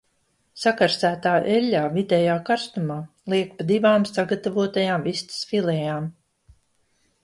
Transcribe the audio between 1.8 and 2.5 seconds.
vidējā